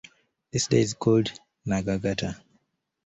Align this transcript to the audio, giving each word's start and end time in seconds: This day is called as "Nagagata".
This 0.51 0.65
day 0.65 0.81
is 0.81 0.95
called 0.95 1.27
as 1.29 1.39
"Nagagata". 1.67 2.35